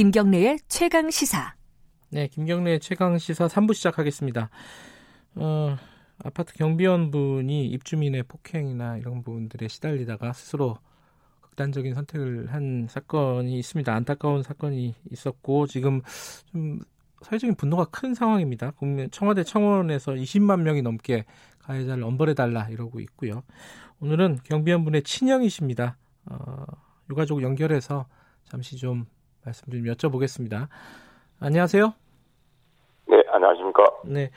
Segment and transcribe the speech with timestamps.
[0.00, 1.54] 김경래의 최강 시사.
[2.08, 4.48] 네, 김경래의 최강 시사 3부 시작하겠습니다.
[5.34, 5.76] 어,
[6.24, 10.78] 아파트 경비원 분이 입주민의 폭행이나 이런 부분들에 시달리다가 스스로
[11.50, 13.92] 극단적인 선택을 한 사건이 있습니다.
[13.92, 16.00] 안타까운 사건이 있었고 지금
[16.46, 16.78] 좀
[17.22, 18.72] 사회적인 분노가 큰 상황입니다.
[19.10, 21.24] 청와대 청원에서 20만 명이 넘게
[21.60, 23.42] 가해자를 엄벌해 달라 이러고 있고요.
[24.00, 25.98] 오늘은 경비원 분의 친형이십니다.
[26.30, 26.64] 어,
[27.10, 28.06] 유가족 연결해서
[28.44, 29.04] 잠시 좀
[29.44, 30.68] 말씀 좀 여쭤보겠습니다.
[31.40, 31.92] 안녕하세요.
[33.08, 33.84] 네, 안녕하십니까.
[34.06, 34.30] 네.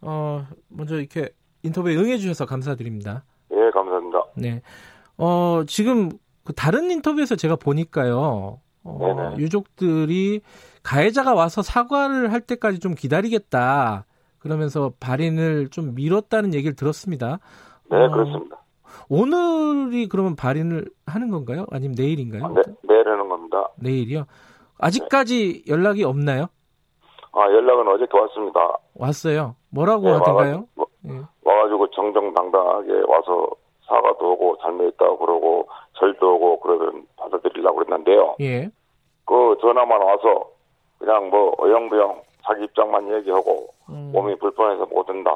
[0.00, 1.30] 어, 먼저 이렇게
[1.64, 3.24] 인터뷰에 응해주셔서 감사드립니다.
[3.50, 4.24] 네, 감사합니다.
[4.36, 4.62] 네.
[5.16, 6.10] 어, 지금
[6.44, 8.60] 그 다른 인터뷰에서 제가 보니까요.
[8.84, 10.40] 어, 유족들이
[10.82, 14.06] 가해자가 와서 사과를 할 때까지 좀 기다리겠다.
[14.38, 17.38] 그러면서 발인을 좀 미뤘다는 얘기를 들었습니다.
[17.90, 18.56] 네, 어, 그렇습니다.
[19.08, 21.66] 오늘이 그러면 발인을 하는 건가요?
[21.70, 22.48] 아니면 내일인가요?
[22.48, 23.68] 네, 내일 하는 겁니다.
[23.76, 24.24] 내일이요?
[24.78, 25.72] 아직까지 네.
[25.72, 26.46] 연락이 없나요?
[27.32, 28.60] 아, 연락은 어제 왔습니다.
[28.94, 29.54] 왔어요?
[29.70, 30.66] 뭐라고 네, 하던가요?
[30.76, 31.20] 와, 네.
[31.44, 33.48] 와가지고 정정당당하게 와서
[33.92, 38.36] 사과도 오고 잘못했다고 그러고 절도 오고 그러면 받아들이려고 그랬는데요.
[38.40, 38.70] 예.
[39.26, 40.48] 그 전화만 와서
[40.98, 44.10] 그냥 뭐 어영부영 자기 입장만 얘기하고 음.
[44.12, 45.30] 몸이 불편해서 못 온다.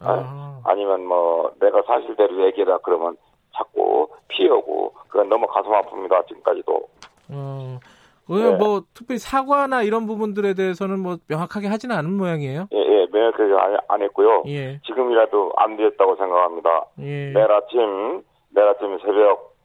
[0.00, 0.60] 아.
[0.64, 3.16] 아니면 뭐 내가 사실대로 얘기해라 그러면
[3.54, 6.88] 자꾸 피하고 그건 너무 가슴 아픕니다 지금까지도.
[8.28, 8.36] 어.
[8.36, 8.56] 네.
[8.56, 12.68] 뭐 특별히 사과나 이런 부분들에 대해서는 뭐 명확하게 하지는 않은 모양이에요.
[12.72, 14.44] 예, 예 명확하게 안, 안 했고요.
[14.46, 14.80] 예.
[14.86, 16.86] 지금이라도 안 되었다고 생각합니다.
[17.00, 17.32] 예.
[17.32, 19.56] 내일 아침 내일 아침 새벽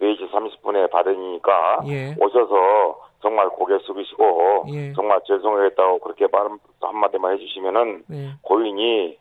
[0.00, 2.14] 4시 30분에 받으니까 예.
[2.18, 4.92] 오셔서 정말 고개 숙이시고 예.
[4.94, 6.48] 정말 죄송했다고 그렇게 말
[6.80, 8.30] 한마디만 해주시면은 예.
[8.42, 9.18] 고인이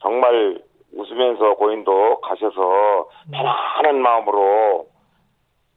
[0.00, 0.60] 정말
[0.92, 3.30] 웃으면서 고인도 가셔서 음.
[3.32, 4.86] 편안한 마음으로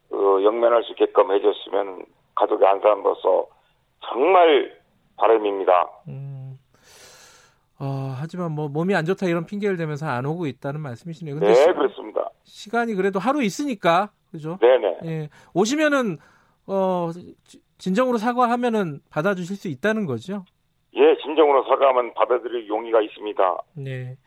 [0.10, 2.06] 그 영면할 수 있게끔 해줬으면
[2.36, 3.48] 가족의 한 사람으로서
[4.02, 4.78] 정말
[5.18, 5.90] 바람입니다.
[6.08, 6.58] 음.
[7.80, 11.40] 어, 하지만 뭐 몸이 안 좋다 이런 핑계를 대면서 안 오고 있다는 말씀이시네요.
[11.40, 12.30] 네, 시간, 그렇습니다.
[12.44, 14.58] 시간이 그래도 하루 있으니까 그죠?
[14.62, 14.98] 네네.
[15.06, 16.18] 예, 오시면은
[16.68, 17.10] 어
[17.78, 20.44] 진정으로 사과하면은 받아주실 수 있다는 거죠?
[20.96, 23.58] 예, 진정으로 사과하면 받아들일 용의가 있습니다.
[23.76, 24.18] 네.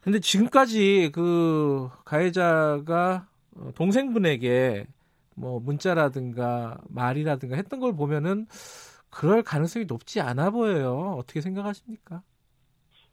[0.00, 3.29] 근데 지금까지 그 가해자가 어,
[3.76, 4.86] 동생분에게
[5.36, 8.46] 뭐 문자라든가 말이라든가 했던 걸 보면은
[9.10, 11.16] 그럴 가능성이 높지 않아 보여요.
[11.18, 12.22] 어떻게 생각하십니까?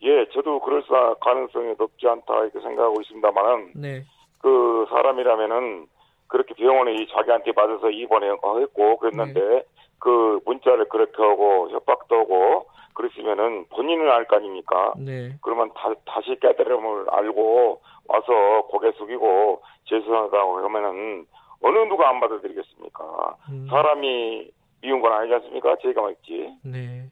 [0.04, 0.84] 예, 저도 그럴
[1.20, 4.04] 가능성이 높지 않다 이렇게 생각하고 있습니다만은 네.
[4.40, 5.88] 그 사람이라면은
[6.28, 9.64] 그렇게 병원에 자기한테 맞아서 입원했고 그랬는데 네.
[10.00, 14.94] 그 문자를 그렇게 하고 협박도 하고 그러시면은 본인은 알 거 아닙니까?
[14.98, 15.36] 네.
[15.42, 21.26] 그러면 다, 다시 깨달음을 알고 와서 고개 숙이고 죄송하다고 하면은
[21.62, 23.36] 어느 누가 안 받아들이겠습니까?
[23.52, 23.68] 음.
[23.70, 25.76] 사람이 미운 건 아니지 않습니까?
[25.82, 26.56] 제가 말했지.
[26.64, 27.10] 네.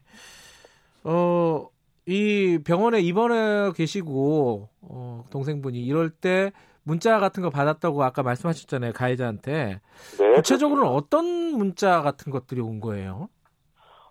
[1.04, 1.68] 어,
[2.06, 6.52] 이 병원에 입원해 계시고, 어, 동생분이 이럴 때
[6.86, 8.92] 문자 같은 거 받았다고 아까 말씀하셨잖아요.
[8.92, 9.80] 가해자한테.
[10.18, 10.32] 네.
[10.36, 13.28] 구체적으로는 어떤 문자 같은 것들이 온 거예요?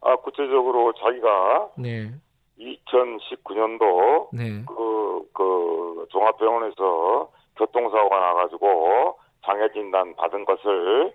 [0.01, 2.11] 아, 구체적으로 자기가 네.
[2.59, 4.63] 2019년도 네.
[4.67, 11.13] 그, 그 종합병원에서 교통사고가 나가지고 장애 진단 받은 것을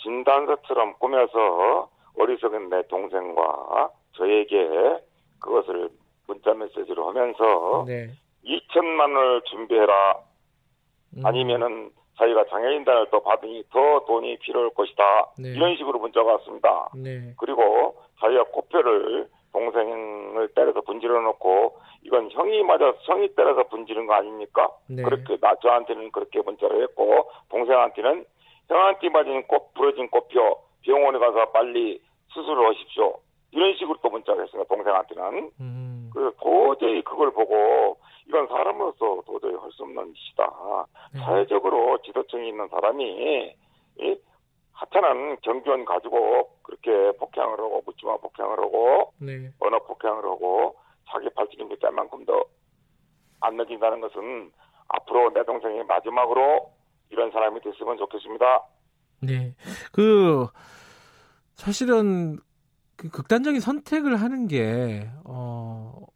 [0.00, 5.00] 진단서처럼 꾸며서 어리석은 내 동생과 저에게
[5.40, 5.90] 그것을
[6.28, 8.10] 문자 메시지로 하면서 네.
[8.44, 10.27] 2천만 원을 준비해라.
[11.16, 11.24] 음.
[11.24, 15.04] 아니면은 자기가 장애인단을 또 받으니 더 돈이 필요할 것이다.
[15.38, 15.50] 네.
[15.50, 16.88] 이런 식으로 문자가 왔습니다.
[16.96, 17.32] 네.
[17.38, 24.68] 그리고 자기가 코뼈를 동생을 때려서 분질러 놓고 이건 형이 맞아 형이 때려서 분지른 거 아닙니까?
[24.88, 25.02] 네.
[25.02, 28.24] 그렇게 나 저한테는 그렇게 문자를 했고 동생한테는
[28.68, 33.18] 형한테 맞은 꽃 부러진 꽃뼈 병원에 가서 빨리 수술을 하십시오.
[33.52, 34.74] 이런 식으로 또 문자를 했습니다.
[34.74, 35.50] 동생한테는.
[35.60, 36.10] 음.
[36.12, 37.98] 그래서 도저히 그걸 보고
[38.28, 40.86] 이건 사람으로서 도저히 할 수 없는 짓이다.
[41.14, 41.20] 네.
[41.20, 43.56] 사회적으로 지도층이 있는 사람이
[44.00, 44.16] 이
[44.72, 49.50] 하찮은 경비원 가지고 그렇게 폭행을 하고 묻지마 폭행을 하고 네.
[49.58, 50.76] 언어 폭행을 하고
[51.10, 52.44] 자기 발진이 짤만큼도
[53.40, 54.52] 안 느낀다는 것은
[54.88, 56.72] 앞으로 내 동생이 마지막으로
[57.10, 58.62] 이런 사람이 됐으면 좋겠습니다.
[59.22, 59.54] 네.
[59.92, 60.46] 그
[61.54, 62.38] 사실은
[62.96, 66.06] 그 극단적인 선택을 하는 게 어,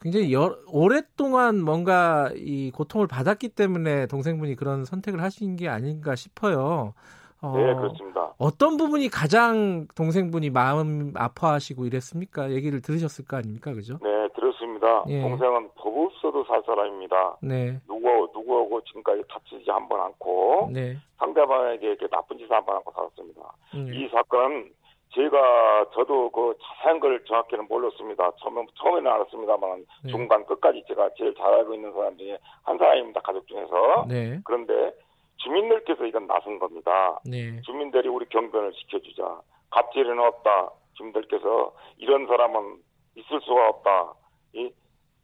[0.00, 6.94] 굉장히 여, 오랫동안 뭔가 이 고통을 받았기 때문에 동생분이 그런 선택을 하신 게 아닌가 싶어요.
[7.40, 8.32] 어, 네, 그렇습니다.
[8.38, 12.50] 어떤 부분이 가장 동생분이 마음 아파하시고 이랬습니까?
[12.50, 13.98] 얘기를 들으셨을 거 아닙니까, 그죠?
[14.02, 15.04] 네, 들었습니다.
[15.08, 15.20] 예.
[15.22, 17.36] 동생은 법 없어도 살 사람입니다.
[17.42, 17.80] 네.
[17.86, 20.96] 누구 누구하고 지금까지 다치지 한 번 않고 네.
[21.18, 23.40] 상대방에게 이렇게 나쁜 짓을 한 번 않고 살았습니다.
[23.74, 23.96] 네.
[23.96, 24.70] 이 사건은
[25.14, 28.30] 제가 저도 그 자세한 걸 정확히는 몰랐습니다.
[28.40, 30.10] 처음 처음에는 알았습니다만 네.
[30.10, 33.20] 중간 끝까지 제가 제일 잘 알고 있는 사람 중에 한 사람입니다.
[33.22, 34.06] 가족 중에서.
[34.08, 34.40] 네.
[34.44, 34.92] 그런데
[35.38, 37.18] 주민들께서 이건 나선 겁니다.
[37.24, 37.60] 네.
[37.62, 39.40] 주민들이 우리 경변을 지켜주자.
[39.70, 40.70] 갑질은 없다.
[40.94, 42.82] 주민들께서 이런 사람은
[43.16, 44.14] 있을 수가 없다.
[44.54, 44.70] 이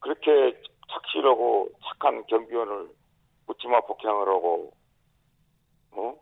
[0.00, 0.58] 그렇게
[0.90, 2.88] 착실하고 착한 경비원을
[3.46, 4.72] 묻지마 폭행을 하고
[5.92, 6.14] 어?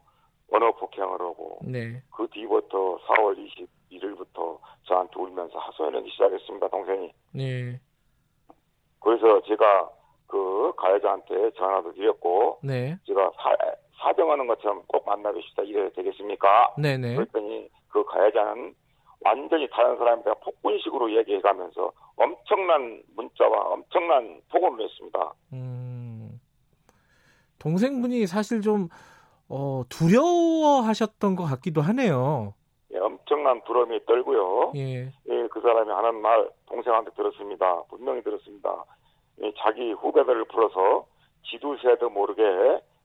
[0.52, 2.02] 언어 폭행을 하고 네.
[2.14, 3.36] 그 뒤부터 4월
[3.90, 7.12] 21일부터 저한테 울면서 하소연하기 시작했습니다 동생이.
[7.32, 7.80] 네.
[9.00, 9.90] 그래서 제가
[10.26, 12.96] 그 가해자한테 전화도 드렸고 네.
[13.06, 13.56] 제가 사,
[14.02, 16.74] 사정하는 것처럼 꼭 만나고 싶다 이래야 되겠습니까?
[16.78, 17.16] 네네.
[17.16, 18.74] 그랬더니 그 가해자는
[19.20, 25.32] 완전히 다른 사람한테 폭군식으로 얘기해가면서 엄청난 문자와 엄청난 폭언을 했습니다.
[25.52, 26.40] 음,
[27.58, 28.88] 동생분이 사실 좀
[29.54, 32.54] 어, 두려워하셨던 것 같기도 하네요.
[32.94, 34.72] 예, 엄청난 두려움이 떨고요.
[34.76, 35.12] 예.
[35.28, 37.82] 예, 그 사람이 하는 말 동생한테 들었습니다.
[37.90, 38.84] 분명히 들었습니다.
[39.42, 41.04] 예, 자기 후배들을 불러서
[41.50, 42.42] 지두새도 모르게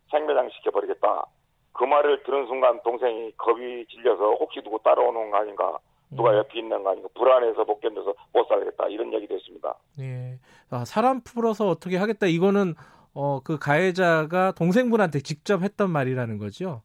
[0.09, 1.25] 생매장 시켜버리겠다.
[1.73, 5.77] 그 말을 들은 순간 동생이 겁이 질려서 혹시 누구 따라오는 거 아닌가
[6.09, 6.37] 누가 음.
[6.37, 9.75] 옆에 있는 거 아닌가 불안해서 못 견뎌서 못 살겠다 이런 얘기도 했습니다.
[9.99, 10.39] 예.
[10.69, 12.75] 아, 사람 풀어서 어떻게 하겠다 이거는
[13.19, 16.83] 어, 그 가해자가 동생분한테 직접 했던 말이라는 거죠?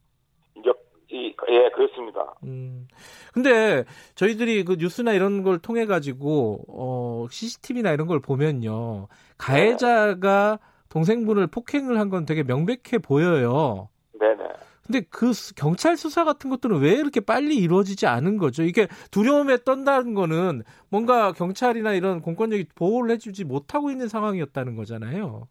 [1.49, 2.33] 예, 그렇습니다.
[2.43, 2.87] 음.
[3.33, 3.83] 근데
[4.15, 9.07] 저희들이 그 뉴스나 이런 걸 통해 가지고 어, CCTV나 이런 걸 보면요.
[9.37, 10.57] 가해자가
[10.89, 13.89] 동생분을 폭행을 한 건 되게 명백해 보여요.
[14.19, 14.43] 네 네.
[14.87, 18.63] 근데 그 경찰 수사 같은 것들은 왜 이렇게 빨리 이루어지지 않은 거죠?
[18.63, 25.47] 이게 두려움에 떤다는 거는 뭔가 경찰이나 이런 공권력이 보호를 해주지 못하고 있는 상황이었다는 거잖아요.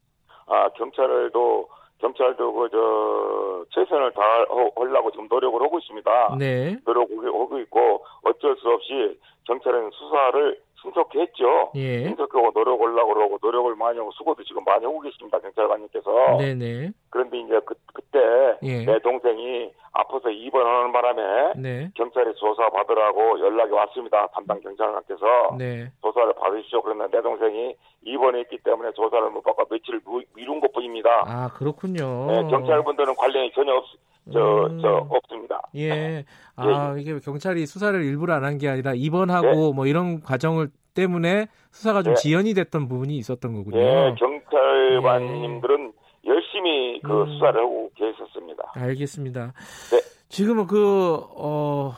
[0.53, 1.69] 아 경찰도
[1.99, 6.37] 경찰도 그저 최선을 다하려고 지금 노력을 하고 있습니다.
[6.39, 6.77] 네.
[6.85, 11.71] 노력을 하고 있고 어쩔 수 없이 경찰은 수사를 신속히 했죠.
[11.77, 12.05] 예.
[12.05, 15.39] 신속하고 노력을 하려고 그러고 노력을 많이 하고 수고도 지금 많이 하고 계십니다.
[15.39, 16.39] 경찰관님께서.
[16.39, 16.91] 네네.
[17.11, 18.19] 그런데 이제 그, 그때
[18.63, 18.85] 예.
[18.85, 21.91] 내 동생이 아파서 입원하는 바람에 네.
[21.95, 24.27] 경찰이 조사 받으라고 연락이 왔습니다.
[24.29, 25.91] 담당 경찰관께서 네.
[26.03, 26.83] 조사를 받으시죠.
[26.83, 30.01] 그런데 내 동생이 입원해 있기 때문에 조사를 못 받고 며칠
[30.35, 31.25] 미룬 것뿐입니다.
[31.27, 32.27] 아 그렇군요.
[32.27, 33.85] 네, 경찰분들은 관련이 전혀 없.
[34.33, 34.81] 저, 음.
[34.81, 35.61] 저, 없습니다.
[35.75, 35.89] 예.
[35.89, 36.25] 네.
[36.57, 37.01] 아, 예.
[37.01, 39.73] 이게 경찰이 수사를 일부러 안 한 게 아니라 입원하고 네.
[39.75, 42.21] 뭐 이런 과정을 때문에 수사가 좀 네.
[42.21, 43.81] 지연이 됐던 부분이 있었던 거군요.
[43.81, 45.93] 예, 경찰관님들은
[46.27, 46.29] 예.
[46.31, 47.27] 열심히 그 음.
[47.33, 48.73] 수사를 하고 계셨습니다.
[48.75, 49.53] 알겠습니다.
[49.91, 49.99] 네.
[50.29, 51.93] 지금은 그, 어,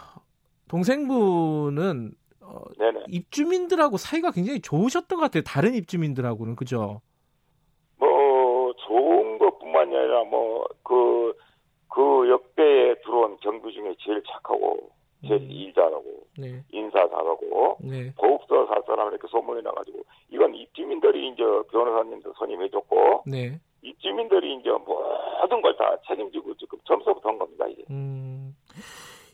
[0.68, 2.60] 동생분은 어,
[3.08, 5.42] 입주민들하고 사이가 굉장히 좋으셨던 것 같아요.
[5.44, 7.00] 다른 입주민들하고는, 그죠?
[7.98, 11.32] 뭐, 좋은 것 뿐만이 아니라 뭐, 그,
[11.94, 14.90] 그 역대에 들어온 정부 중에 제일 착하고
[15.26, 15.50] 제일 음.
[15.50, 16.64] 일 잘하고 네.
[16.72, 18.12] 인사 잘하고 네.
[18.18, 23.60] 더욱더 살 사람 이렇게 소문이 나가지고 이건 입주민들이 이제 변호사님도 선임해줬고 네.
[23.82, 27.82] 입주민들이 이제 모든 걸 다 책임지고 지금 점수부터 한 겁니다 이제.
[27.90, 28.56] 음,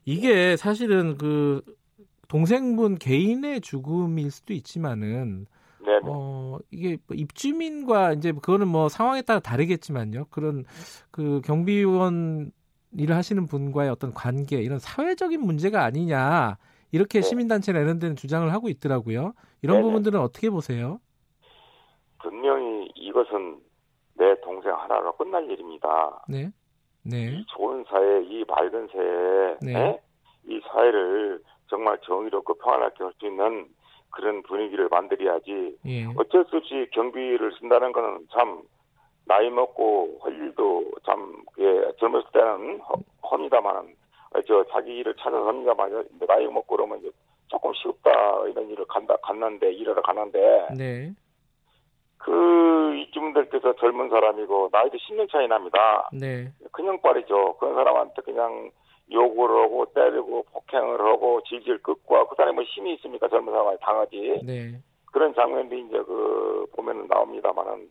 [0.04, 1.62] 이게 사실은 그
[2.28, 5.46] 동생분 개인의 죽음일 수도 있지만은
[5.90, 6.02] 네네.
[6.06, 10.26] 어, 이게 뭐 입주민과 이제 그거는 뭐 상황에 따라 다르겠지만요.
[10.30, 10.64] 그런
[11.10, 12.52] 그 경비원
[12.96, 16.58] 일을 하시는 분과의 어떤 관계 이런 사회적인 문제가 아니냐
[16.92, 17.22] 이렇게 네.
[17.22, 19.32] 시민단체나 이런 데는 주장을 하고 있더라고요.
[19.62, 19.82] 이런 네네.
[19.82, 21.00] 부분들은 어떻게 보세요?
[22.18, 23.60] 분명히 이것은
[24.14, 26.24] 내 동생 하나로 끝날 일입니다.
[26.28, 26.50] 네.
[27.02, 27.32] 네.
[27.32, 29.72] 이 좋은 사회, 이 맑은 사회, 네.
[29.72, 30.00] 네?
[30.46, 33.68] 이 사회를 정말 정의롭고 평안하게 할 수 있는
[34.10, 35.76] 그런 분위기를 만들어야지.
[35.86, 36.06] 예.
[36.16, 38.62] 어쩔 수 없이 경비를 쓴다는 거는 참
[39.26, 43.94] 나이 먹고 할 일도 참 예, 젊었을 때는 허, 합니다만은
[44.46, 47.10] 저 자기 일을 찾아서 합니다만 나이 먹고 그러면 이제
[47.48, 48.10] 조금 쉽다
[48.48, 51.12] 이런 일을 간다 갔는데 일하러 가는데 네.
[52.18, 56.08] 그 이주민들께서 젊은 사람이고 나이도 10년 차이 납니다.
[56.12, 56.52] 네.
[56.70, 57.56] 그냥 빨이죠.
[57.58, 58.70] 그런 사람한테 그냥
[59.12, 64.40] 욕을 하고 때리고 폭행을 하고 질질 끄고 그 사람이 뭐 힘이 있습니까 젊은 사람이 당하지.
[64.44, 64.80] 네.
[65.12, 67.88] 그런 장면도 이제 그 보면은 나옵니다만은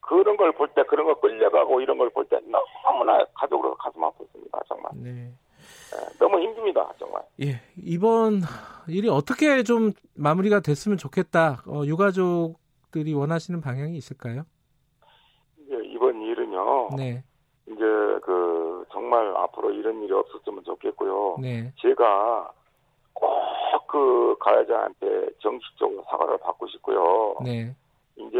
[0.00, 2.38] 그런 걸 볼 때 그런 걸 끌려가고 이런 걸 볼 때
[2.84, 4.90] 너무나 가족으로 가슴 아팠습니다 정말.
[4.94, 5.10] 네.
[5.12, 6.18] 네.
[6.18, 7.22] 너무 힘듭니다 정말.
[7.42, 8.40] 예 이번
[8.88, 11.62] 일이 어떻게 좀 마무리가 됐으면 좋겠다.
[11.66, 14.44] 어, 유가족들이 원하시는 방향이 있을까요?
[15.68, 16.90] 이번 일은요.
[16.96, 17.22] 네.
[18.22, 21.36] 그 정말 앞으로 이런 일이 없었으면 좋겠고요.
[21.40, 21.72] 네.
[21.80, 22.50] 제가
[23.14, 23.54] 꼭
[23.86, 27.36] 그 가해자한테 정식적으로 사과를 받고 싶고요.
[27.44, 27.72] 네.
[28.16, 28.38] 이제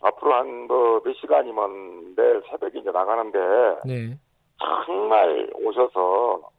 [0.00, 3.38] 앞으로 한 뭐 몇 시간이면 내일 새벽에 이제 나가는데
[3.84, 4.18] 네.
[4.84, 6.50] 정말 오셔서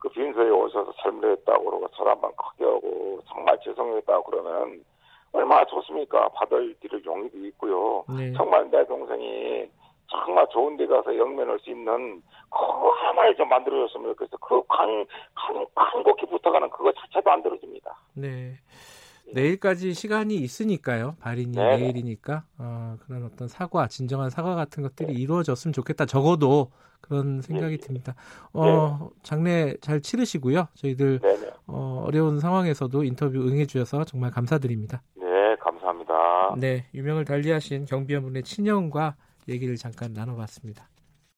[0.00, 4.84] 그 빈소에 오셔서 설명했다고 그러고 절 한번 크게 하고 정말 죄송했다고 그러면
[5.32, 6.28] 얼마나 좋습니까?
[6.30, 8.04] 받을 길을 용의도 있고요.
[8.16, 8.32] 네.
[8.32, 9.70] 정말 내 동생이
[10.10, 14.36] 정말 좋은 데 가서 영면할 수 있는 그거 하나를 좀 만들어줬으면 좋겠어.
[14.38, 17.96] 그 간, 간, 간곡히 부탁하는 그거 자체도 안 들어줍니다.
[18.14, 18.54] 네.
[19.32, 21.14] 내일까지 시간이 있으니까요.
[21.20, 21.76] 발인이 네네.
[21.76, 26.06] 내일이니까 어, 그런 어떤 사과, 진정한 사과 같은 것들이 이루어졌으면 좋겠다.
[26.06, 27.86] 적어도 그런 생각이 네.
[27.86, 28.14] 듭니다.
[28.52, 30.66] 어, 장례 잘 치르시고요.
[30.74, 31.50] 저희들 네네.
[31.68, 35.02] 어, 어려운 상황에서도 인터뷰 응해주셔서 정말 감사드립니다.
[35.14, 36.56] 네, 감사합니다.
[36.58, 39.14] 네, 유명을 달리하신 경비원분의 친형과
[39.48, 40.88] 얘기를 잠깐 나눠봤습니다.